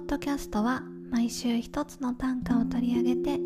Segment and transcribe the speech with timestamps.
[0.00, 3.38] ッドキャストは毎週一つの短歌を取り上げて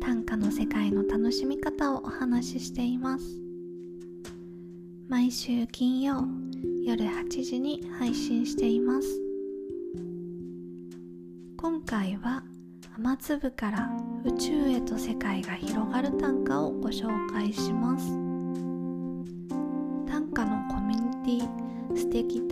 [0.00, 3.24] 短歌の世界の楽しみ方をお話ししています。
[5.08, 6.24] 毎週金曜
[6.84, 9.08] 夜8時に配信しています。
[11.56, 12.44] 今回は
[12.96, 13.90] 雨粒から
[14.24, 18.06] 宇宙へと世界が広がる短歌をご紹介します。
[20.08, 22.45] 短歌のコミュニティ素敵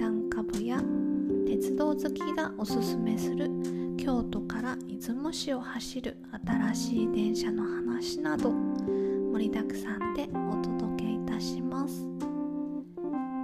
[1.94, 3.48] 好きがおすすめする。
[3.96, 6.16] 京都から出雲市を走る。
[6.44, 8.50] 新しい電車の話など。
[8.50, 12.04] 盛りだくさんでお届けいたします。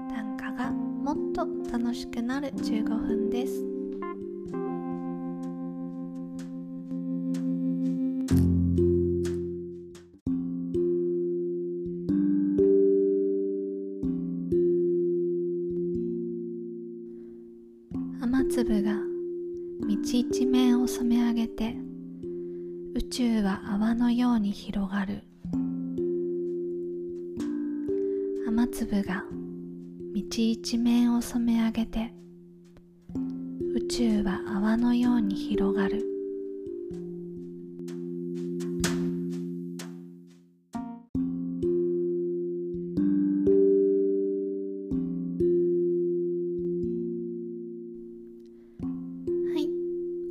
[0.08, 2.48] 短歌がもっと楽しくなる。
[2.48, 3.19] 15分
[18.70, 21.74] 粒が道一面を染め上げて
[22.94, 25.24] 宇宙は泡のように広がる。
[28.46, 29.24] 雨粒が
[30.14, 32.14] 道一面を染め上げて
[33.74, 36.09] 宇宙は泡のように広がる。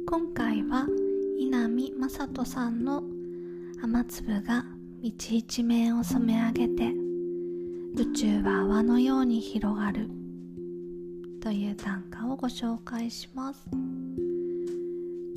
[0.09, 0.87] 今回は
[1.37, 3.03] 稲見正人さんの
[3.83, 4.65] 「雨粒が
[5.03, 6.95] 道一面を染め上げて
[7.95, 10.09] 宇宙は泡のように広がる」
[11.39, 13.69] という短歌をご紹介します。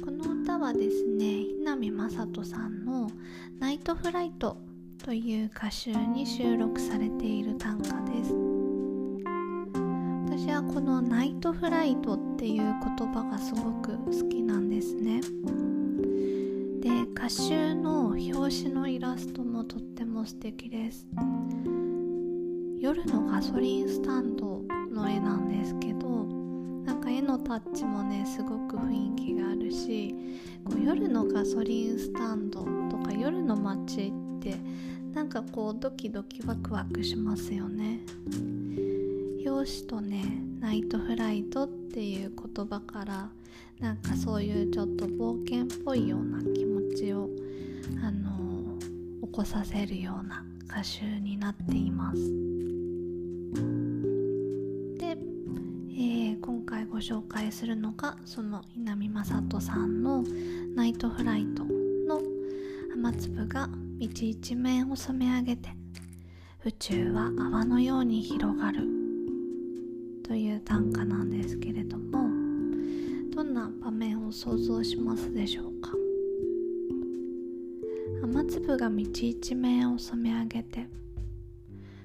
[0.03, 3.11] この歌はですね稲見正人さんの
[3.61, 4.57] 「ナイトフライト」
[5.05, 7.52] という歌集に収録されている
[10.73, 15.21] この「ナイトフライト」っていう言葉がすごく好きなんですね。
[16.81, 21.07] で歌集の表紙のイラストもとっても素敵です。
[22.81, 26.09] 夜のガソリンスタンドの絵なんですけど
[26.87, 30.15] なんか絵のタッチもねすごく雰囲気があるし
[30.65, 34.57] こう夜のガソリンスタンドとか夜の街って
[35.13, 38.01] なんかこうドキドキワクワクしますよね。
[39.45, 43.29] 表紙とねナイトフライトっていう言葉から
[43.81, 47.29] なんかそういうちょっと冒険っぽいような気持ちを
[48.01, 48.79] あの
[49.27, 52.19] 起こさせるような歌集になっています。
[54.99, 60.25] で、えー今回ご紹介するのがその稲見正人さんの
[60.77, 61.65] 「ナイトフライト」
[62.07, 62.23] の
[62.95, 63.69] 雨粒が
[63.99, 65.71] 道一面を染め上げて
[66.65, 69.02] 宇宙は泡のように広がる。
[70.23, 72.29] という短歌なんですけれども
[73.35, 75.91] どんな場面を想像しますでしょうか？
[78.23, 80.87] 雨粒が道一面を染め上げて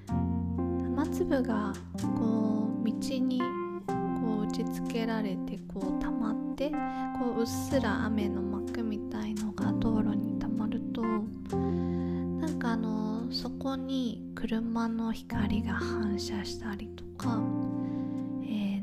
[0.09, 1.73] 雨粒が
[2.19, 3.39] こう道に
[3.85, 3.93] こ
[4.41, 6.71] う打ちつけられてこう溜まって
[7.19, 17.39] こううっすら雨の膜みたいのが道路に溜まるとなんかあのそこに車の光が反射したりとか、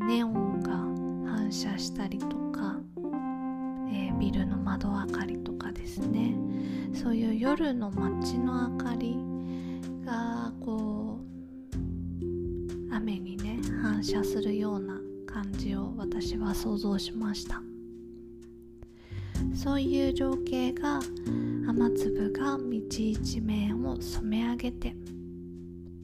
[0.06, 0.72] ネオンが
[1.30, 2.78] 反射したりとか、
[3.88, 6.34] えービルの窓明かりとかですね。
[6.92, 9.16] そういう夜の街の明かり
[10.04, 17.62] がこう雨にね反射するような感じを私は想像しました。
[19.54, 21.00] そういう情景が
[21.68, 24.96] 雨粒が道一面を染め上げて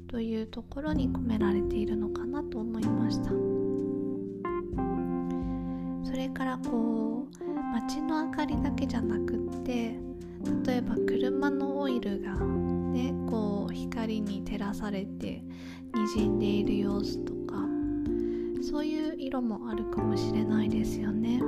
[0.09, 3.50] というところに込められているのかなと思いました。
[6.11, 9.95] それからこう街の明かりだけじゃなくって
[10.67, 15.45] 例えば車のオイルがねこう光に照らされて
[15.95, 17.65] 滲んでいる様子とか
[18.61, 21.39] そういう色もあるかもしれないですよね。
[21.39, 21.45] と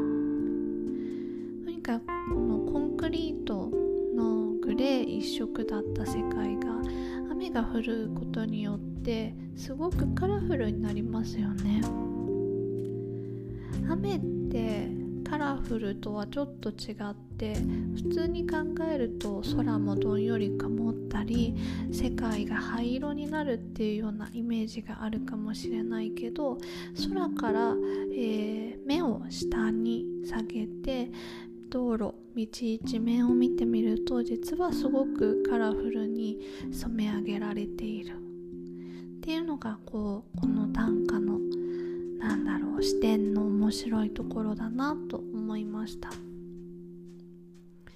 [1.68, 3.68] にかくこのコンクリート
[4.14, 6.76] のグレー一色だった世界が
[7.32, 11.80] 雨が降ることによってすごくカラフルになりますよね。
[13.90, 14.20] 雨
[14.52, 14.88] て
[15.28, 17.54] カラフルとはちょっと違って
[17.94, 21.56] 普通に考えると空もどんより曇ったり
[21.90, 26.58] 世界が灰色になるっていうようなイメージがあるかもしれないけど
[27.08, 27.74] 空から、
[28.14, 31.10] えー目を下に下げて
[31.70, 36.38] 道路道一面を見てみると実はすごくカラフルに
[36.72, 38.16] 染め上げられている。
[38.16, 41.20] っていうのがこうこの短歌
[42.82, 46.10] の視点の面白いところだなと思いました。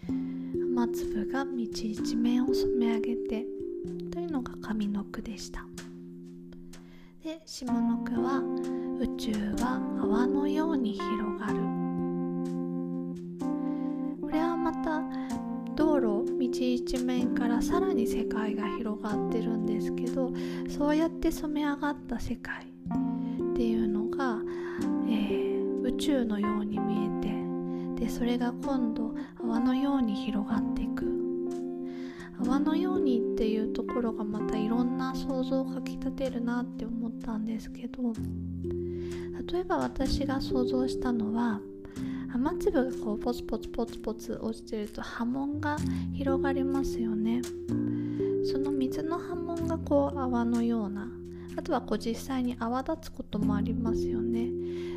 [0.09, 3.47] 雨粒が道一面を染め上げて
[4.13, 5.67] というのが上の句でした。
[7.25, 8.41] で下の句は
[9.01, 11.05] 宇宙は泡のように広
[11.41, 11.55] がる。
[14.21, 15.03] これはまた
[15.75, 20.31] 道路道一面からさらに世界が広がってるんですけど
[20.69, 22.76] そうやって染め上がった世界。
[25.97, 31.07] 宙のように見えてでそれが今度泡のように広がっていく。
[32.39, 38.13] 泡のようにっていうところがまたいろんな想像をかきたてるなって思ったんですけど
[39.53, 41.61] 例えば私が想像したのは
[42.35, 45.79] 雨粒がこうポツポツポツポツ落ちてると波紋が
[46.13, 47.41] 広がりますよね。
[48.45, 51.09] その水の波紋がこう泡のような
[51.57, 54.51] あとはこう実際に泡立つこともありますよね。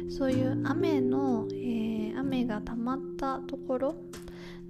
[0.09, 3.95] そういう雨の、えー、雨が溜まったところ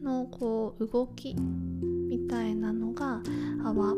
[0.03, 3.21] のこう動きみたいなのが
[3.63, 3.93] 泡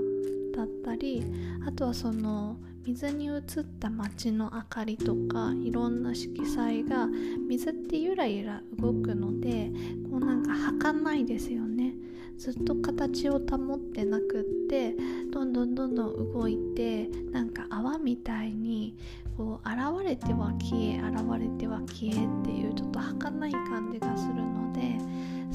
[0.55, 1.23] だったり
[1.65, 3.41] あとはその水に映っ
[3.79, 7.07] た街の明かりとかいろんな色彩が
[7.47, 9.71] 水ってゆらゆら動くので
[10.09, 11.90] こうなんか儚いですよね。
[12.41, 14.95] ずっと形を保ってなくって
[15.31, 18.97] どんどんどんどん動いてなんか泡みたいに
[19.37, 24.97] こう現れては消え現れては消えっていうちょっと儚い感じがするので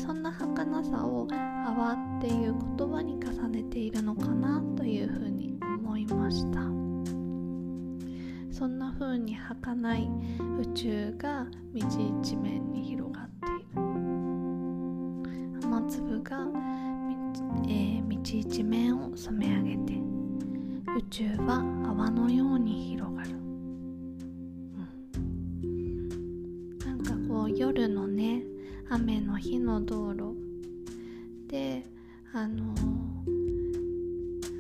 [0.01, 6.61] そんな儚さを泡っていう言葉に重ねているのかなというふうに思いました。
[8.53, 10.09] そんな風に儚い
[10.61, 11.81] 宇宙が道
[12.23, 13.36] 一面に広がって
[19.27, 19.95] 染め上げて
[20.97, 21.59] 宇宙は
[21.89, 23.35] 泡のように広がる、う
[25.67, 28.45] ん、なんかこう夜のね
[28.89, 30.37] 雨の日の道路。
[31.49, 31.85] で
[32.33, 32.73] あの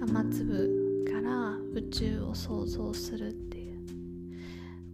[0.02, 3.76] 雨粒から宇宙を想像するっていう。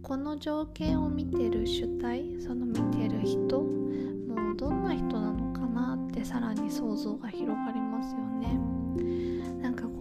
[0.03, 8.82] この情景を見てる主体その見てる人もうどんな人なのかなってさらに想像が広がりますよね。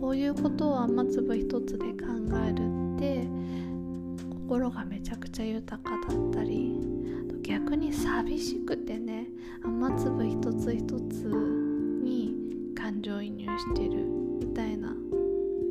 [0.03, 2.07] こういうことを雨粒一つで考
[2.45, 3.25] えるって
[4.49, 6.77] 心がめちゃくちゃ豊かだったり
[7.41, 9.29] 逆に寂しくてね
[9.65, 11.29] 雨粒一つ一つ
[12.03, 12.35] に
[12.77, 14.05] 感情移入してる
[14.41, 14.93] みたいな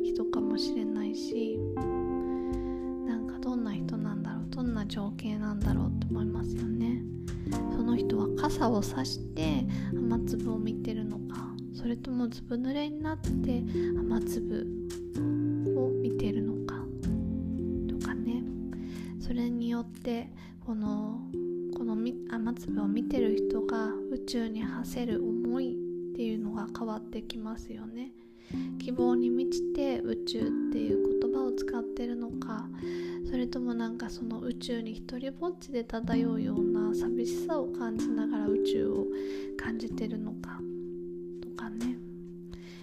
[0.02, 1.58] 人かもしれないし
[3.06, 7.02] なんかどんな人なんだろうどんな情景なんだろうって思いますよね。
[7.76, 11.18] その人は傘を差して雨粒を見てるの
[11.82, 13.28] それともずぶ濡れになって
[13.98, 14.64] 雨粒
[15.76, 16.76] を見てるのか
[17.88, 18.44] とかね。
[19.18, 20.28] それによって
[20.64, 21.18] この
[21.76, 28.12] この雨粒を見てる人が宇宙に馳せる思いっていうのが変わってきますよね。
[28.78, 32.68] 希望に満ちて宇宙っていう言葉を使ってるのか
[33.24, 39.06] それともなんかその宇宙に一人ぼっちで漂うような寂しさを感じながら宇宙を
[39.56, 40.60] 感じてるのか。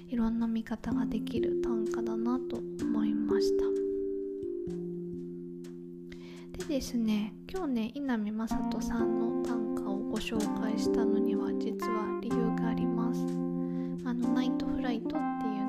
[0.10, 3.66] いろんな見方ができる短歌だなと思いました。
[6.66, 13.22] でですね今日ね稲見雅人さんの短歌をご紹介したのには実は理由があります。
[14.04, 15.20] あのナイトフライトっていう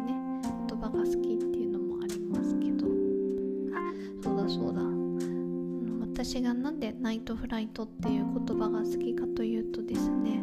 [0.06, 1.16] ね言葉が好きっ
[1.52, 2.86] ていうのもありますけど。
[3.76, 3.92] あ
[4.22, 4.80] そうだそうだ。
[6.00, 10.42] 私がなんでナイトフライトっていう言葉が好きかというとですね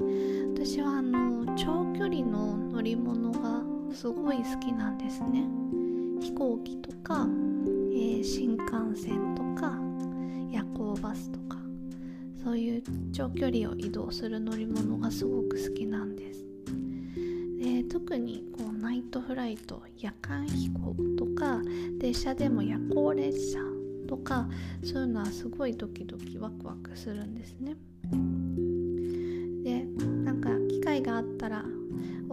[0.54, 5.46] 私はあの長距離の乗り物がすごい好きなんですね。
[6.22, 7.28] 飛行機とか、
[7.94, 9.78] えー、新幹線とか
[10.52, 11.58] 夜行バスとか
[12.44, 16.46] そういう長距離を移動する乗り物がすごく好きなんです。
[17.60, 21.62] で特にこうナイトフライト夜間飛行とか
[22.00, 23.60] 列車でも夜行列車
[24.08, 24.48] とか
[24.84, 27.76] そういうのはすごいドキドキワクワクするんですね。
[29.64, 29.84] で
[30.24, 31.66] なんか機会があったら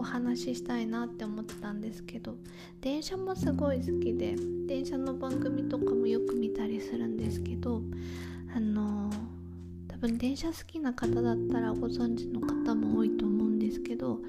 [0.05, 2.35] 話ししたいなって思ってたんですけど
[2.81, 4.35] 電車もすごい好きで
[4.67, 7.81] 電車の番組とかもよく見たりするんですけど
[8.55, 9.15] あのー、
[9.87, 14.19] 多分電車好きな方だったらご存知の方も多いと思うんですけど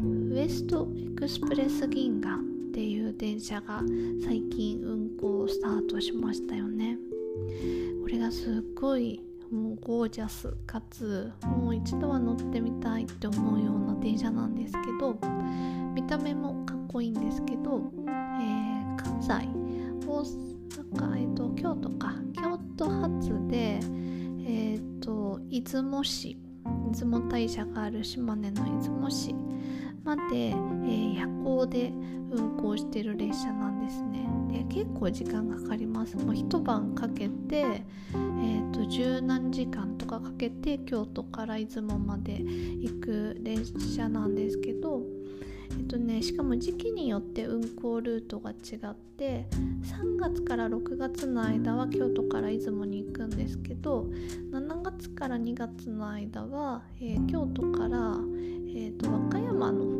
[0.00, 2.38] ウエストエクスプレス銀河っ
[2.74, 3.82] ていう電車が
[4.24, 6.96] 最近運行スタートしましたよね。
[8.02, 9.20] これがすっごい
[9.52, 15.18] もうゴージャスかつもう一度は乗ってみたいって思うような電車なんですけど
[15.94, 19.28] 見た目もかっこいいんですけど、えー、関西
[20.08, 23.78] 大阪、えーと、京都か京都発で、
[24.46, 26.38] えーと、出雲市
[26.90, 29.34] 出雲大社がある島根の出雲市
[30.04, 31.92] まで、えー、夜行で
[32.30, 34.28] 運行してる列車なんですね。
[34.50, 36.16] で結構時間かかります。
[36.16, 45.02] もう一晩かけて、えーと、十何時間とかかけて京都から出雲まで行く列車なんですけど
[45.78, 49.46] えっとね、しかも時期によって運行ルートが違って
[49.82, 54.06] 3月から6月の間は京都から出雲に行くんですけど
[54.52, 58.16] 7月から2月の間は、えー、京都から、
[58.68, 59.91] えーと、和歌山の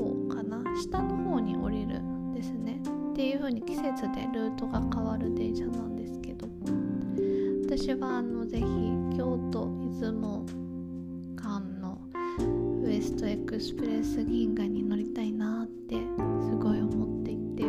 [0.76, 2.80] 下の方に降りるんですね。
[3.12, 6.48] っていう風に季節でルートが変わる電車なんですけど。
[7.64, 8.64] 私はあのぜひ
[9.16, 9.66] 京都
[9.98, 10.44] 出雲
[11.36, 11.98] 間の
[12.84, 17.64] ウエストエクスプレス銀河に乗りたいなってすごい思っていて。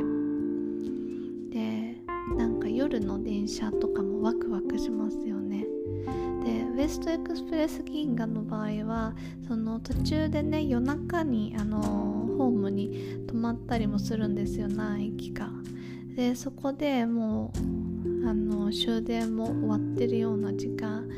[1.52, 1.98] で
[2.38, 5.66] なんか夜の電車とかもワクワクしますよね。
[6.44, 9.16] でウエストエクスプレス銀河の場合は
[9.48, 15.50] その途中でね夜中にあのホームに泊まったりもするんですよ何駅か。
[16.16, 21.10] でそこでもうあの終電も終わってるような時間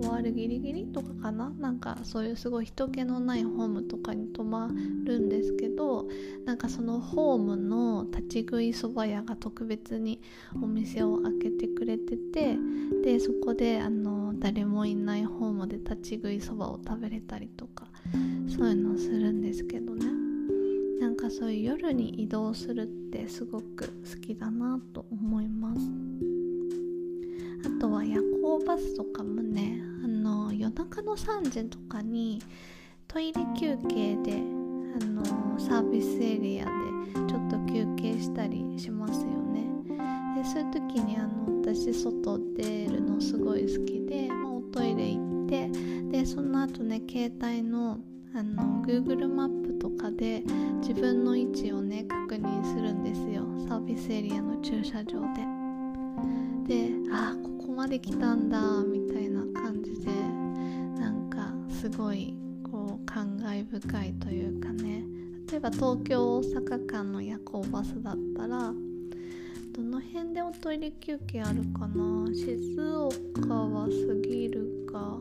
[0.00, 1.50] 終わるギリギリとかかな？
[1.58, 4.70] なんかそういうすごい人気のないホームとかに泊ま
[5.04, 6.06] るんですけど
[6.44, 10.20] なんかそのホームの立ち食いそば屋が特別に
[10.62, 12.56] お店を開けてくれてて
[13.02, 17.86] でそこであの誰もいないホームで立ち食いそばを食べれたりとか。
[18.56, 20.06] そういうのをするんですけどね。
[21.00, 25.80] なんかそういう夜に移動するってすごく好きだなと思います。
[27.66, 32.40] あとは夜行バスとかもねあの夜中の3時とかに
[33.08, 36.70] トイレ休憩であのサービスエリアで
[37.26, 39.68] ちょっと休憩したりしますよね。
[40.36, 45.68] でそういう時にあの私外出るのすごい好きで、まあ、おトイレ行って
[46.18, 47.98] でその後ね携帯の
[48.36, 50.42] あの Google マップとかで
[50.80, 53.44] 自分の位置をね確認するんですよ。
[53.68, 55.46] サービスエリアの駐車場で。
[56.66, 60.10] であここまで来たんだみたいな感じで
[60.98, 65.04] なんかすごいこう感慨深いというかね。
[65.50, 68.72] 例えば東京大阪間の夜行バスだったら
[69.76, 72.26] どの辺でおトイレ休憩あるかな？
[72.34, 73.90] 静岡は過
[74.28, 75.20] ぎるか。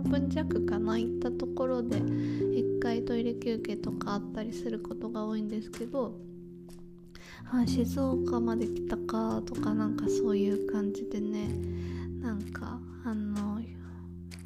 [0.00, 6.14] 3分弱かな行ったところで1回トイレ休憩とかあったりすることが多いんですけど、
[7.66, 11.48] 静岡まで来たかとかなんかそういう感じでね
[12.22, 13.60] なんかあの、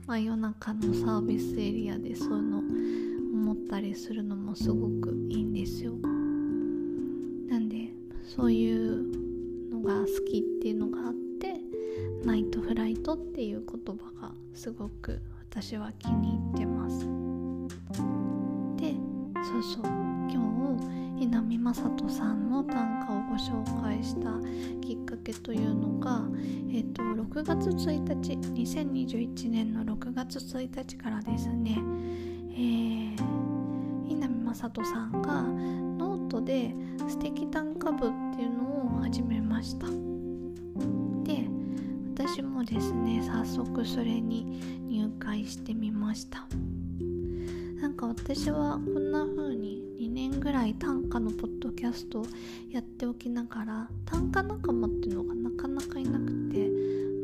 [0.06, 5.92] ま、夜中のサービスエリアでそういうの思ったりするのもすごくいいんですよ。
[7.48, 7.90] なんで
[8.24, 11.60] そういうのが好きっていうのがあって
[12.24, 15.20] ナイトフライトっていう言葉がすごく
[15.54, 16.98] 私は気に入ってます。
[18.76, 18.92] で
[19.44, 19.82] そうそう。
[20.28, 20.42] 今
[21.16, 24.30] 日稲見雅人さんの短歌をご紹介した
[24.84, 26.22] きっかけというのが、
[26.72, 31.78] えっと、6月1日2021年の6月1日からですね、
[32.50, 33.16] えー、
[34.08, 36.74] 稲見雅人さんがノートで
[37.06, 39.86] 素敵短歌部っていうのを始めました。
[41.22, 41.46] で
[42.12, 44.83] 私もですね早速それに
[45.14, 46.46] 入会してみました。
[47.80, 52.26] なんか私はこんな風に2年ぐらい短歌のポッドキャストを
[52.70, 56.70] やっておきながら短歌仲間っていうのがなかなかいなくて、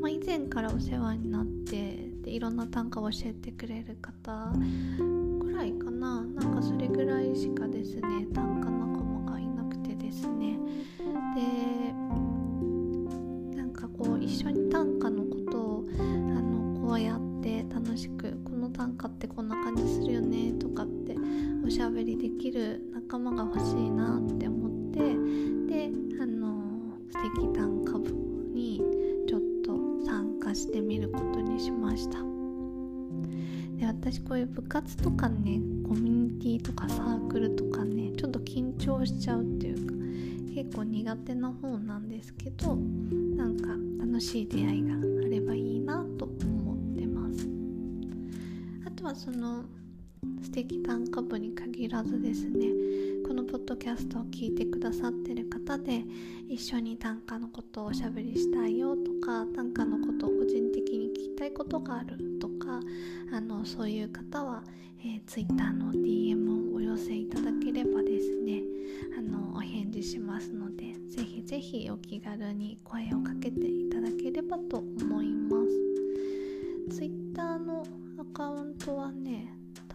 [0.00, 4.52] まあ、以前からお世話になってでいろんな短歌を教えてくれる方
[5.40, 6.23] ぐらいかな。
[6.23, 10.59] なんかそれぐらいしかですね短歌仲間がいなくてですね。
[11.35, 11.92] で
[13.56, 15.29] なんかこう一緒に短歌の
[18.09, 21.14] って楽しく短歌ってこんな感じするよねとかって
[21.66, 25.00] おしゃべりできる仲間が欲しいなって思って
[25.73, 25.90] で
[26.23, 26.62] あの
[27.11, 28.11] 素敵短歌部
[28.54, 28.80] に
[29.28, 32.19] ちょっと参加してみることにしました。
[33.76, 39.95] で私こういう部活とかねコミュニティとかサークルとかねちょっと緊張しちゃうっていうか
[40.54, 43.69] 結構苦手な方なんですけどなんか
[44.04, 46.50] 楽しい出会いがあればいいなと思ってますと
[49.11, 49.64] はその
[50.40, 52.67] 素敵短歌部に限らずですね
[53.26, 56.05] このポッドキャストを聞いてくださってる方で
[56.49, 62.81] 一緒に短歌のことをおしゃべりしたいよとか短歌のことを個人的に聞きたいことがあるとか
[63.33, 64.62] あのそういう方は、
[65.00, 68.62] えー、Twitter の DM をお寄せいただければですね
[69.19, 75.89] あのお返事しますのでぜひぜひお気軽に声をかけていただければと思います。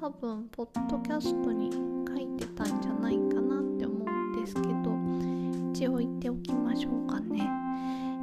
[0.05, 1.71] 多分ポッドキャストに
[2.07, 4.69] 書いてたんじゃないかなって思うんですけど
[5.73, 7.49] 一応言っておきましょうかね、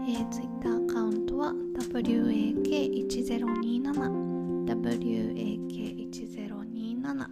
[0.09, 7.27] えー、Twitter アカウントは WAK1027 WAK1027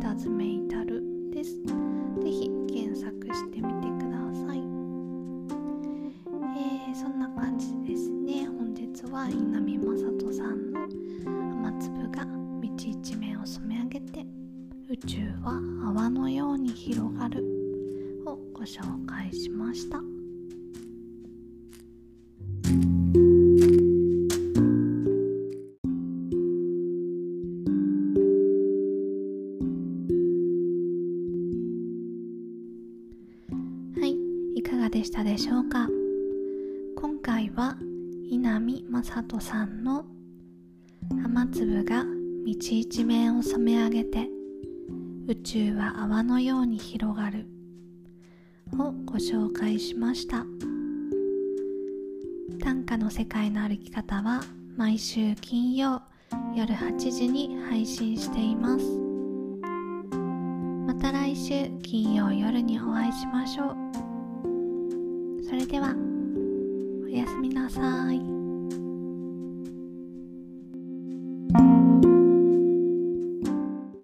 [0.00, 1.60] 北爪至るです。
[1.60, 1.74] ぜ
[2.30, 4.60] ひ検索してみてください、
[6.56, 8.46] えー、そんな感じですね。
[8.46, 10.88] 本日は稲見雅人さんの
[11.68, 12.30] 雨粒が道
[12.76, 14.26] 一面を染め上げて
[14.90, 17.44] 宇宙は泡のように広がる
[18.26, 19.98] をご紹介しました。
[19.98, 20.04] は
[34.04, 34.16] い
[34.56, 35.88] いかがでしたでしょうか？
[36.96, 37.76] 今回は
[38.28, 40.04] 稲見正人さんの
[41.24, 42.04] 「雨粒が
[42.44, 44.28] 道一面を染め上げて
[45.26, 47.46] 宇宙は泡のように広がる」
[48.78, 50.44] をご紹介しました。
[52.60, 54.42] 短歌の世界の歩き方は
[54.76, 56.02] 毎週金曜
[56.54, 58.84] 夜8時に配信しています。
[60.86, 65.44] また来週金曜夜にお会いしましょう。
[65.44, 65.94] それでは
[67.04, 68.43] おやすみなさい。